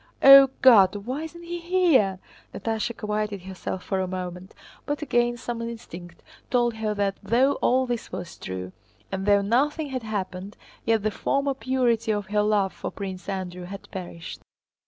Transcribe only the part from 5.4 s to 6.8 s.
instinct told